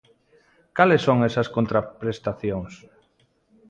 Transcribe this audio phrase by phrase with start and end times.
[0.77, 2.73] ¿Cales son esas contraprestacións?